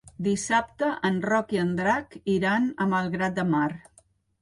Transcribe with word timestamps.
Dissabte 0.27 0.89
en 1.09 1.19
Roc 1.33 1.53
i 1.57 1.61
en 1.65 1.77
Drac 1.83 2.19
iran 2.39 2.69
a 2.87 2.91
Malgrat 2.97 3.41
de 3.41 3.49
Mar. 3.55 3.71